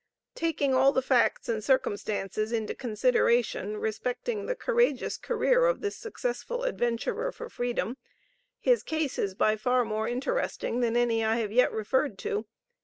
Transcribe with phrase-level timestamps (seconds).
[0.33, 6.63] Taking all the facts and circumstances into consideration respecting the courageous career of this successful
[6.63, 7.97] adventurer for freedom,
[8.59, 12.47] his case is by far more interesting than any I have yet referred to.